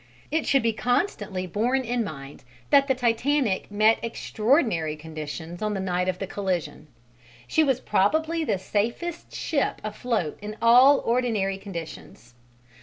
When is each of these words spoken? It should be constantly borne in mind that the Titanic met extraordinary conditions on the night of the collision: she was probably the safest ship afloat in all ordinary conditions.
It 0.31 0.47
should 0.47 0.63
be 0.63 0.73
constantly 0.73 1.45
borne 1.45 1.83
in 1.83 2.03
mind 2.03 2.43
that 2.71 2.87
the 2.87 2.95
Titanic 2.95 3.69
met 3.69 3.99
extraordinary 4.03 4.95
conditions 4.95 5.61
on 5.61 5.75
the 5.75 5.79
night 5.79 6.09
of 6.09 6.17
the 6.17 6.25
collision: 6.25 6.87
she 7.45 7.63
was 7.63 7.79
probably 7.79 8.43
the 8.43 8.57
safest 8.57 9.31
ship 9.31 9.79
afloat 9.83 10.39
in 10.41 10.57
all 10.59 11.03
ordinary 11.05 11.59
conditions. 11.59 12.33